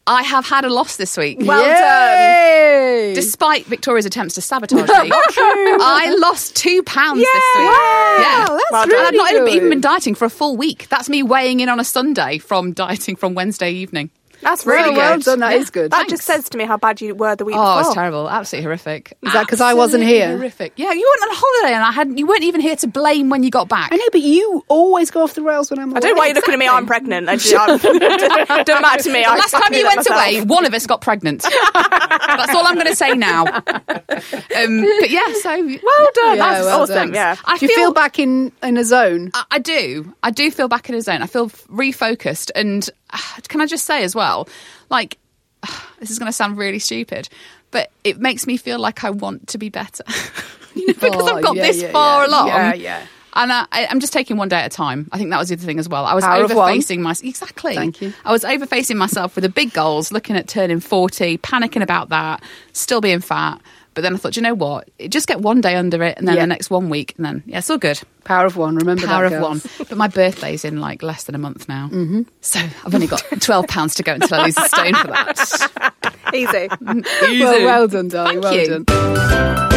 [0.08, 1.38] I have had a loss this week.
[1.42, 3.14] Well Yay!
[3.14, 3.30] Despite
[3.60, 7.66] despite Victoria's attempts to sabotage me, I lost two pounds this week.
[7.66, 8.94] Yeah, that's Well And.
[8.96, 10.88] I've not really even been dieting for a full week.
[10.90, 14.10] That's me weighing in on a Sunday from dieting from Wednesday evening.
[14.42, 15.26] That's really well, good.
[15.26, 15.40] well done.
[15.40, 15.92] That is good.
[15.92, 17.66] That just says to me how bad you were the week before.
[17.66, 17.92] Oh, before.
[17.92, 18.30] it's terrible.
[18.30, 19.18] Absolutely horrific.
[19.22, 20.30] Is that because I wasn't here?
[20.38, 20.74] Horrific.
[20.76, 22.18] Yeah, you weren't on holiday and I hadn't.
[22.18, 23.92] You weren't even here to blame when you got back.
[23.92, 25.96] I know, but you always go off the rails when I'm.
[25.96, 26.68] I don't know why you're looking at me.
[26.68, 27.28] I'm pregnant.
[27.30, 29.24] I, I'm, don't matter to me.
[29.24, 30.16] The last time you went myself.
[30.18, 31.42] away, one of us got pregnant.
[31.42, 33.46] That's all I'm going to say now.
[33.46, 36.38] Um, but yeah, so Well done.
[36.38, 36.96] Yeah, That's well awesome.
[36.96, 37.14] done.
[37.14, 37.36] Yeah.
[37.46, 39.32] I Do you feel back in in a zone?
[39.34, 40.14] I, I do.
[40.24, 41.22] I do feel back in a zone.
[41.22, 42.52] I feel refocused.
[42.56, 42.90] And
[43.48, 44.48] can I just say as well,
[44.90, 45.18] like,
[46.00, 47.30] this is going to sound really stupid,
[47.72, 50.04] but it makes me feel like I want to be better.
[50.76, 52.28] you know, because Oh, I've got yeah, this yeah, far yeah.
[52.28, 52.48] along.
[52.48, 53.06] Yeah, yeah.
[53.36, 55.08] And I, I'm just taking one day at a time.
[55.12, 56.04] I think that was the other thing as well.
[56.06, 57.30] I was Power overfacing myself.
[57.30, 57.76] Exactly.
[57.76, 58.12] Thank you.
[58.26, 62.44] I was overfacing myself with the big goals, looking at turning 40, panicking about that,
[62.74, 63.62] still being fat.
[64.00, 64.88] But then I thought, you know what?
[65.10, 66.44] Just get one day under it, and then Yeah.
[66.44, 68.00] the next one week, and then yeah, it's all good.
[68.24, 68.78] Power of one.
[68.78, 69.62] Remember Power that, of one.
[69.78, 71.90] But my birthday's in like less than a month now.
[71.92, 72.22] Mm-hmm.
[72.40, 76.16] So I've only got twelve pounds to go until I lose a stone for that.
[76.34, 76.70] Easy.
[77.44, 78.42] Well, well done, darling.
[78.42, 78.84] Thank well you.
[78.86, 79.70] done.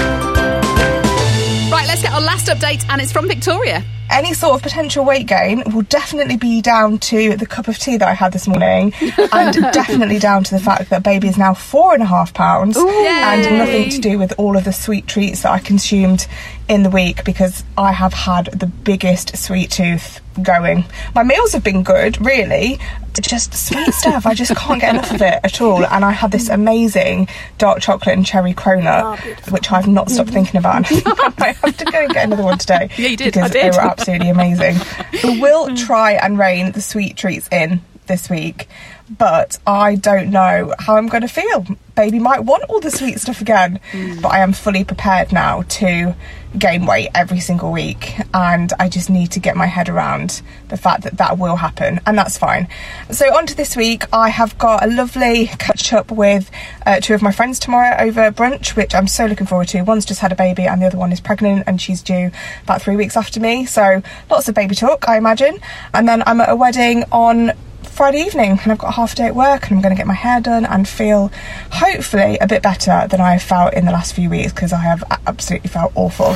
[1.72, 3.84] Right, let's get our last update, and it's from Victoria.
[4.10, 7.96] any sort of potential weight gain will definitely be down to the cup of tea
[7.96, 8.92] that I had this morning,
[9.32, 12.76] and definitely down to the fact that baby is now four and a half pounds,
[12.76, 16.26] and nothing to do with all of the sweet treats that I consumed
[16.68, 20.84] in the week because I have had the biggest sweet tooth going.
[21.14, 22.78] My meals have been good, really.
[23.20, 24.24] Just sweet stuff.
[24.24, 25.84] I just can't get enough of it at all.
[25.84, 30.30] And I had this amazing dark chocolate and cherry cronut, oh, which I've not stopped
[30.30, 30.36] mm-hmm.
[30.36, 30.90] thinking about.
[30.90, 32.88] And I might have to go and get another one today.
[32.96, 33.34] Yeah, you did.
[33.34, 34.76] Because I they were absolutely amazing.
[35.24, 35.86] we will mm.
[35.86, 38.68] try and rein the sweet treats in this week,
[39.18, 41.66] but I don't know how I'm going to feel.
[41.94, 43.78] Baby might want all the sweet stuff again,
[44.22, 46.14] but I am fully prepared now to
[46.58, 50.76] gain weight every single week, and I just need to get my head around the
[50.76, 52.68] fact that that will happen, and that's fine.
[53.10, 56.50] So, on to this week, I have got a lovely catch up with
[56.86, 59.82] uh, two of my friends tomorrow over brunch, which I'm so looking forward to.
[59.82, 62.30] One's just had a baby, and the other one is pregnant, and she's due
[62.64, 63.66] about three weeks after me.
[63.66, 65.58] So, lots of baby talk, I imagine.
[65.92, 67.52] And then I'm at a wedding on
[67.86, 69.98] Friday evening and I've got half a half day at work and I'm going to
[69.98, 71.30] get my hair done and feel
[71.70, 74.78] hopefully a bit better than I have felt in the last few weeks because I
[74.78, 76.34] have absolutely felt awful.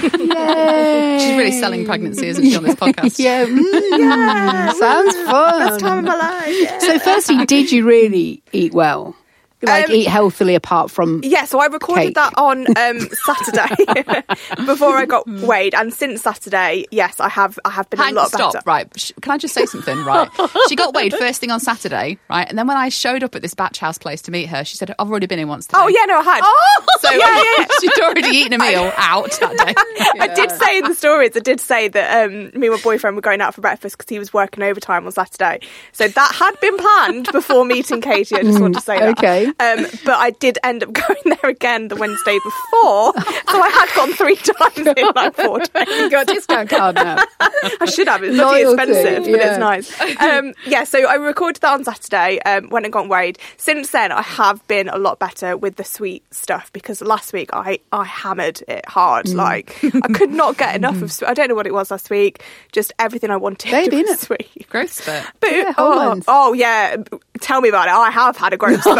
[0.00, 3.18] She's really selling pregnancy, isn't she, on this podcast?
[3.18, 5.68] Yeah, mm, sounds fun.
[5.68, 6.54] Best time of my life.
[6.60, 6.78] yeah.
[6.78, 9.14] So, firstly, did you really eat well?
[9.62, 12.14] Like Um, eat healthily apart from Yeah, so I recorded Cake.
[12.16, 14.22] that on um, Saturday
[14.66, 18.16] before I got weighed, and since Saturday, yes, I have I have been Hang, a
[18.16, 18.62] lot stop, better.
[18.66, 19.12] right.
[19.22, 20.28] Can I just say something, right?
[20.68, 22.46] she got weighed first thing on Saturday, right?
[22.48, 24.76] And then when I showed up at this batch house place to meet her, she
[24.76, 25.78] said, I've already been in once today.
[25.80, 26.44] Oh yeah, no, I had.
[27.00, 27.66] So yeah, yeah, yeah.
[27.80, 29.74] she'd already eaten a meal out that day.
[30.20, 33.16] I did say in the stories, I did say that um, me and my boyfriend
[33.16, 35.60] were going out for breakfast because he was working overtime on Saturday.
[35.92, 38.34] So that had been planned before meeting Katy.
[38.36, 39.18] I just want to say that.
[39.18, 39.52] Okay.
[39.58, 43.12] Um, but I did end up going there again the Wednesday before.
[43.14, 45.88] So I had gone three times in like four days.
[45.88, 47.24] you got a discount card now.
[47.40, 48.22] I should have.
[48.22, 50.20] It's bloody Loyalty, expensive, but it's nice.
[50.20, 53.38] Um, yeah, so I recorded that on Saturday um, when I got weighed.
[53.56, 57.50] Since then, I have been a lot better with the sweet stuff because last week
[57.52, 59.26] I, I hammered it hard.
[59.26, 59.34] Mm.
[59.36, 61.28] Like, I could not get enough of sweet.
[61.28, 62.42] I don't know what it was last week.
[62.72, 64.18] Just everything I wanted Baby, was innit?
[64.26, 64.68] sweet.
[64.68, 65.24] Growth spurt.
[65.40, 66.96] But, Yeah, oh, oh, yeah.
[67.40, 67.92] Tell me about it.
[67.92, 68.98] I have had a growth spurt.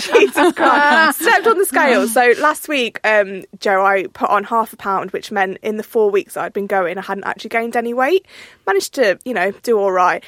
[0.00, 1.18] Jesus Christ.
[1.22, 2.08] Stepped on the scale.
[2.08, 5.82] So last week, um, Jo, I put on half a pound, which meant in the
[5.82, 8.26] four weeks I'd been going, I hadn't actually gained any weight.
[8.66, 10.22] Managed to, you know, do all right.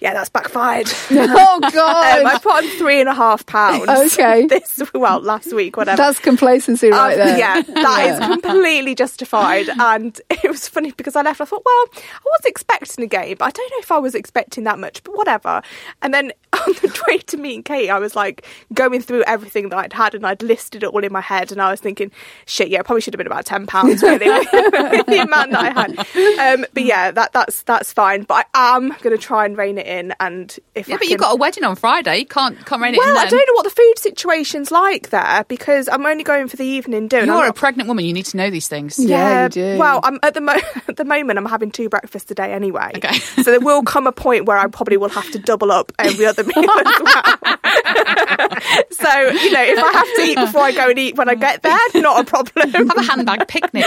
[0.00, 0.86] Yeah, that's backfired.
[1.10, 3.86] Oh Um, God, I put on three and a half pounds.
[4.20, 4.46] Okay.
[4.46, 5.96] This well, last week, whatever.
[5.96, 7.38] that's complacency right Um, there.
[7.38, 9.68] Yeah, that is completely justified.
[9.78, 11.40] And it was funny because I left.
[11.40, 14.14] I thought, well, I was expecting a game, but I don't know if I was
[14.14, 15.02] expecting that much.
[15.04, 15.62] But whatever.
[16.02, 19.78] And then on the way to meet Kate, I was like going through everything that
[19.78, 21.52] I'd had, and I'd listed it all in my head.
[21.52, 22.10] And I was thinking,
[22.46, 25.80] shit, yeah, probably should have been about ten pounds really with the amount that I
[25.80, 26.58] had.
[26.60, 28.22] Um, but yeah, that that's that's fine.
[28.24, 30.14] But I am going to try and rein it in.
[30.20, 32.18] And if Yeah, I but you've got a wedding on Friday.
[32.18, 35.10] You can't, can't rein it in well, I don't know what the food situation's like
[35.10, 37.24] there because I'm only going for the evening do.
[37.24, 38.04] You're a pregnant woman.
[38.04, 38.98] You need to know these things.
[38.98, 39.78] Yeah, you do.
[39.78, 40.52] Well, I'm at the mo-
[40.88, 42.92] at the moment I'm having two breakfasts a day anyway.
[42.96, 43.18] Okay.
[43.18, 46.24] so there will come a point where I probably will have to double up every
[46.24, 47.24] other meal as well.
[48.90, 51.34] so you know, if I have to eat before I go and eat when I
[51.34, 52.70] get there, not a problem.
[52.70, 53.84] Have a handbag picnic.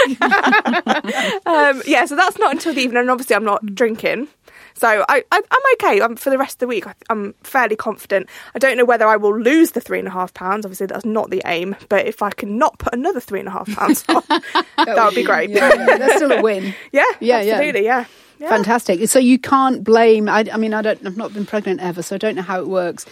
[1.46, 4.28] um, yeah, so that's not until the evening, and obviously I'm not drinking.
[4.74, 6.00] So I, I, I'm okay.
[6.02, 8.28] I'm, for the rest of the week, I, I'm fairly confident.
[8.54, 10.66] I don't know whether I will lose the three and a half pounds.
[10.66, 11.76] Obviously, that's not the aim.
[11.88, 15.14] But if I can not put another three and a half pounds on, that would
[15.14, 15.50] be great.
[15.50, 16.74] Yeah, yeah, that's still a win.
[16.92, 17.52] yeah, Yeah, yeah.
[17.54, 18.04] absolutely, yeah.
[18.38, 18.48] yeah.
[18.48, 19.08] Fantastic.
[19.08, 20.28] So you can't blame.
[20.28, 21.06] I, I mean, I don't.
[21.06, 23.06] I've not been pregnant ever, so I don't know how it works.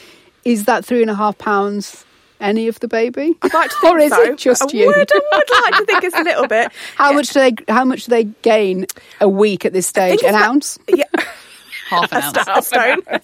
[0.45, 2.05] Is that three and a half pounds
[2.41, 4.23] any of the baby, I'd like to think or is so.
[4.23, 4.87] it just I you?
[4.89, 6.73] Would, I would like to think it's a little bit.
[6.97, 7.55] How much do they?
[7.73, 8.87] How much do they gain
[9.21, 10.23] a week at this stage?
[10.23, 10.79] An it's ounce?
[10.89, 11.05] Yeah.
[11.89, 12.37] Half an ounce.
[12.49, 13.03] a stone.
[13.09, 13.23] um,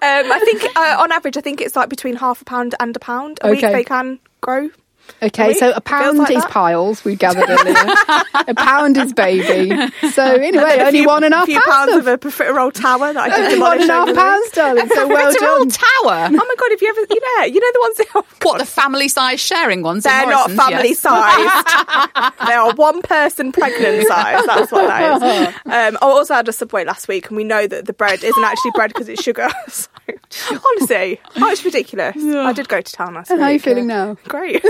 [0.00, 3.00] I think uh, on average, I think it's like between half a pound and a
[3.00, 4.70] pound a week they can grow.
[5.22, 5.56] Okay, week?
[5.58, 6.50] so a pound like is that.
[6.50, 7.04] piles.
[7.04, 7.74] We gathered earlier.
[8.48, 9.70] a pound is baby.
[10.10, 11.90] So anyway, And then a only few, one and a half few pounds.
[11.92, 14.12] pounds of a profiterole tower that I can only one demolish and a half over
[14.12, 14.88] the pounds, darling.
[14.88, 15.68] So well done.
[15.70, 15.82] tower.
[16.06, 16.72] Oh my god!
[16.72, 19.40] If you ever, you know, you know the ones that oh What, the family size
[19.40, 20.04] sharing ones?
[20.04, 21.00] they're not family Yes.
[21.00, 21.66] sized.
[22.46, 24.44] they are one person pregnant size.
[24.46, 25.54] That's what that is.
[25.64, 28.44] Um, I also had a subway last week, and we know that the bread isn't
[28.44, 29.48] actually bread because it's sugar.
[29.68, 32.16] So, honestly, oh, it's ridiculous.
[32.16, 33.42] I did go to town last And week.
[33.42, 34.04] how are you feeling yeah.
[34.04, 34.16] now?
[34.28, 34.62] Great.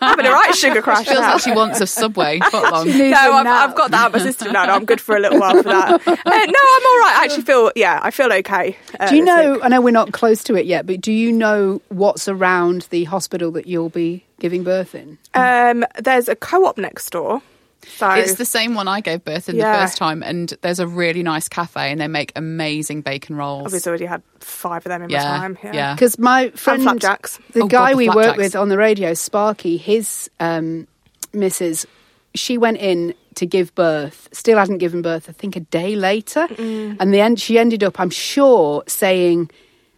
[0.00, 1.06] Having a right sugar crash.
[1.06, 1.32] Feels now.
[1.32, 2.86] like she wants a subway foot long.
[2.88, 3.46] No, I've.
[3.46, 4.62] I've got that out of my system now.
[4.64, 6.00] I'm good for a little while for that.
[6.32, 7.16] Uh, no, I'm all right.
[7.18, 8.76] I actually feel, yeah, I feel okay.
[8.98, 9.52] uh, Do you know?
[9.54, 9.60] week.
[9.64, 13.04] I know we're not close to it yet, but do you know what's around the
[13.04, 15.18] hospital that you'll be giving birth in?
[15.34, 17.42] Um, there's a co-op next door.
[17.84, 19.72] So It's the same one I gave birth in Yeah.
[19.72, 23.74] the first time, and there's a really nice cafe, and they make amazing bacon rolls.
[23.74, 25.58] I've already had five of them in Yeah, my time.
[25.62, 25.72] Yeah.
[25.74, 25.94] yeah.
[25.94, 27.38] Because my friend, flapjacks.
[27.52, 30.86] the Oh, guy God, the we work with on the radio, Sparky, his um,
[31.32, 31.86] missus,
[32.34, 34.28] she went in to give birth.
[34.32, 35.28] Still hadn't given birth.
[35.28, 37.40] I think a day later, and the end.
[37.40, 39.50] She ended up, I'm sure, saying,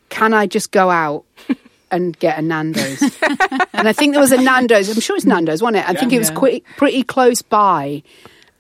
[0.08, 1.24] "Can I just go out?"
[1.90, 3.00] And get a Nando's,
[3.72, 4.88] and I think there was a Nando's.
[4.88, 5.88] I'm sure it's Nando's, wasn't it?
[5.88, 6.58] I think it was Yeah.
[6.76, 8.02] pretty close by.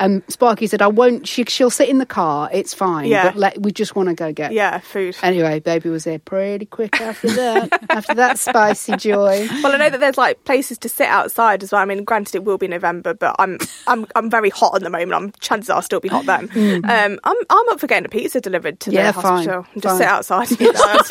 [0.00, 2.50] Um, Sparky said, "I won't." She, she'll sit in the car.
[2.52, 3.08] It's fine.
[3.08, 3.24] Yeah.
[3.30, 5.16] but let, we just want to go get Yeah, food.
[5.22, 7.84] Anyway, baby was there pretty quick after that.
[7.90, 9.46] after that spicy joy.
[9.62, 11.80] Well, I know that there's like places to sit outside as well.
[11.80, 14.90] I mean, granted, it will be November, but I'm I'm I'm very hot at the
[14.90, 15.12] moment.
[15.14, 16.50] I'm chances are I'll still be hot then.
[16.84, 18.94] Um, I'm I'm up for getting a pizza delivered to Mm.
[18.94, 19.66] Yeah, the fine, hospital.
[19.74, 19.98] and Just fine.
[19.98, 20.50] sit outside.
[20.50, 21.06] and eat that,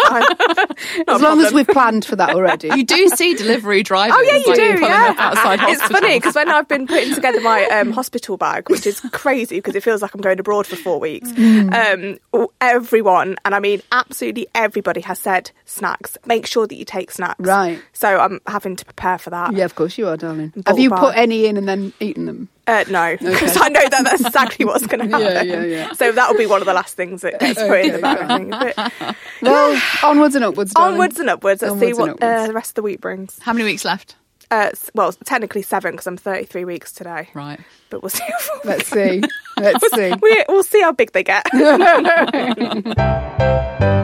[0.67, 1.05] fine.
[1.07, 2.67] As a long as we've planned for that already.
[2.67, 4.15] You do see delivery drivers.
[4.17, 4.85] Oh yeah, you like, do.
[4.85, 6.01] Yeah, up outside it's hospitals.
[6.01, 9.75] funny because when I've been putting together my um, hospital bag, which is crazy because
[9.75, 11.31] it feels like I'm going abroad for four weeks.
[11.31, 12.17] Mm.
[12.33, 16.17] Um, everyone, and I mean absolutely everybody, has said snacks.
[16.25, 17.39] Make sure that you take snacks.
[17.39, 17.81] Right.
[17.93, 19.53] So I'm having to prepare for that.
[19.53, 20.49] yeah, of course you are, darling.
[20.49, 20.99] Bottle Have you bar.
[20.99, 22.49] put any in and then eaten them?
[22.65, 25.47] Uh, no, because I know that that's exactly what's going to happen.
[25.47, 25.63] yeah, yeah.
[25.63, 25.91] yeah.
[25.93, 28.49] So that will be one of the last things that gets put in the bag.
[28.53, 28.81] I.
[29.01, 30.93] But Well, onwards and upwards, darling.
[30.93, 31.61] onwards and upwards.
[31.61, 33.37] Let's Onwards see what uh, the rest of the week brings.
[33.41, 34.15] How many weeks left?
[34.53, 37.27] Uh, well, technically seven because I'm 33 weeks today.
[37.33, 37.59] Right.
[37.89, 38.23] But we'll see.
[38.63, 39.23] Let's see.
[39.57, 40.13] Let's see.
[40.21, 41.43] we, we'll see how big they get.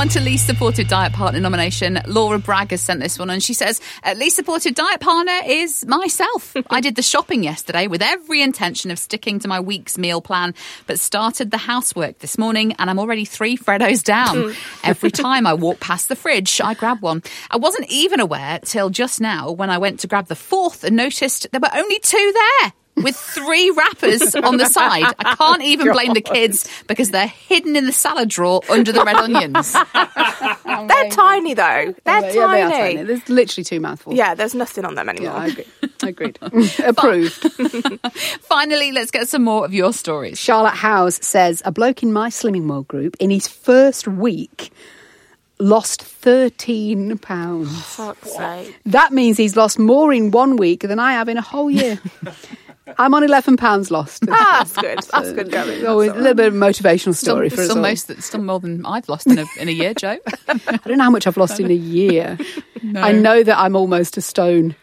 [0.00, 2.00] On to least supported diet partner nomination.
[2.06, 5.84] Laura Bragg has sent this one and she says, "At least supported diet partner is
[5.84, 6.56] myself.
[6.70, 10.54] I did the shopping yesterday with every intention of sticking to my week's meal plan,
[10.86, 14.54] but started the housework this morning and I'm already three Freddos down.
[14.84, 17.22] every time I walk past the fridge, I grab one.
[17.50, 20.96] I wasn't even aware till just now when I went to grab the fourth and
[20.96, 22.32] noticed there were only two
[22.62, 25.14] there." With three wrappers on the side.
[25.18, 29.02] I can't even blame the kids because they're hidden in the salad drawer under the
[29.04, 29.72] red onions.
[30.64, 31.94] They're tiny though.
[32.04, 32.94] They're yeah, they are tiny.
[32.94, 33.02] tiny.
[33.04, 34.16] There's literally two mouthfuls.
[34.16, 35.32] Yeah, there's nothing on them anymore.
[35.32, 35.66] Yeah, I agree.
[36.02, 36.38] Agreed.
[36.84, 37.32] Approved.
[38.42, 40.38] Finally, let's get some more of your stories.
[40.38, 44.72] Charlotte Howes says a bloke in my Slimming World group in his first week
[45.58, 47.84] lost 13 pounds.
[47.84, 48.78] Fuck's sake.
[48.86, 52.00] That means he's lost more in one week than I have in a whole year.
[52.98, 54.24] I'm on 11 pounds lost.
[54.30, 54.98] Ah, that's good.
[55.12, 55.86] That's good going.
[55.86, 58.20] Always a little bit of a motivational Still, story for us still all.
[58.20, 60.18] still more than I've lost in a, in a year, Jo.
[60.48, 62.38] I don't know how much I've lost in a year.
[62.96, 64.74] I know that I'm almost a stone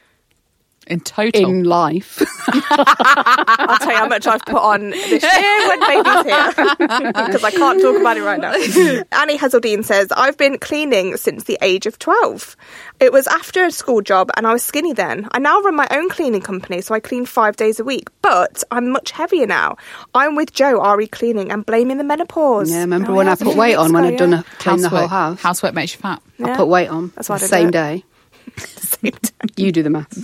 [0.88, 1.42] In total.
[1.50, 2.22] in life.
[2.70, 6.52] I'll tell you how much I've put on this year when baby's here
[7.28, 8.52] because I can't talk about it right now.
[9.22, 12.56] Annie Hazeldine says, I've been cleaning since the age of 12.
[13.00, 15.28] It was after a school job and I was skinny then.
[15.32, 18.64] I now run my own cleaning company, so I clean five days a week, but
[18.72, 19.78] I'm much heavier now.
[20.14, 22.72] I'm with Jo, RE Cleaning, and blaming the menopause.
[22.72, 24.90] Yeah, remember Oh, when yeah, I put weight on when I'd done a clean the
[24.90, 25.42] whole house?
[25.42, 26.22] Housework makes you fat.
[26.44, 28.04] I put weight on That's why the I same did day.
[28.58, 29.50] Same time.
[29.56, 30.18] You do the maths.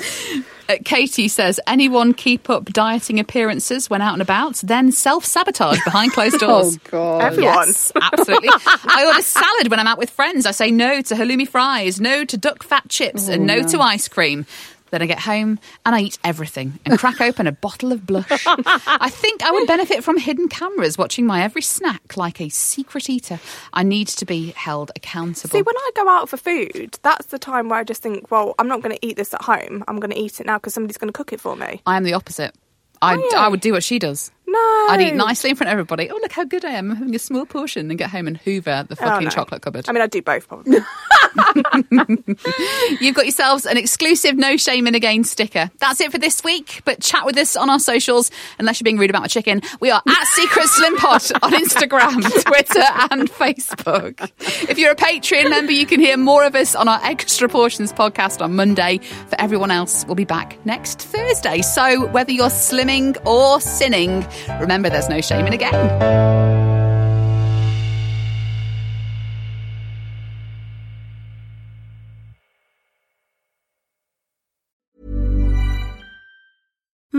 [0.70, 5.84] Uh, Katie says, anyone keep up dieting appearances when out and about, then self sabotage
[5.84, 6.78] behind closed doors.
[6.78, 7.22] Oh, God.
[7.24, 7.68] Everyone.
[7.68, 8.50] Yes, absolutely.
[8.52, 10.46] I order salad when I'm out with friends.
[10.46, 14.08] I say no to halloumi fries, no to duck fat chips, and no, to ice
[14.08, 14.46] cream.
[14.94, 18.28] Then I get home and I eat everything and crack open a bottle of blush.
[18.30, 23.10] I think I would benefit from hidden cameras watching my every snack like a secret
[23.10, 23.40] eater.
[23.74, 25.50] I need to be held accountable.
[25.50, 28.54] See, when I go out for food, that's the time where I just think, well,
[28.60, 29.84] I'm not going to eat this at home.
[29.88, 31.82] I'm going to eat it now because somebody's going to cook it for me.
[31.88, 32.54] I am the opposite.
[33.02, 33.16] I.
[33.36, 34.30] I would do what she does.
[34.46, 34.60] No.
[34.90, 36.10] I'd eat nicely in front of everybody.
[36.12, 36.92] Oh, look how good I am.
[36.92, 39.30] I'm having a small portion and get home and hoover the Oh, fucking no.
[39.32, 39.86] chocolate cupboard.
[39.88, 40.78] I mean, I'd do both probably.
[43.02, 45.72] You've got yourselves an exclusive No Shame in Again sticker.
[45.80, 48.30] That's it for this week, but chat with us on our socials,
[48.60, 49.62] unless you're being rude about my chicken.
[49.80, 54.30] We are at Secret Slim Pod on Instagram, Twitter, and Facebook.
[54.70, 57.92] If you're a Patreon member, you can hear more of us on our Extra Portions
[57.92, 59.00] podcast on Monday.
[59.30, 61.62] For everyone else, we'll be back next Thursday.
[61.62, 64.26] So whether you're slimming or sinning,
[64.60, 66.83] remember there's no shame in a game.